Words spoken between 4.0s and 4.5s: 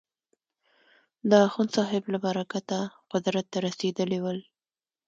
ول.